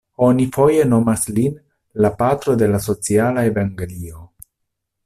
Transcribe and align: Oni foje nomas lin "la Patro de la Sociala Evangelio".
Oni 0.27 0.45
foje 0.53 0.85
nomas 0.93 1.25
lin 1.35 1.59
"la 2.07 2.11
Patro 2.23 2.57
de 2.63 2.71
la 2.73 2.81
Sociala 2.89 3.47
Evangelio". 3.53 4.27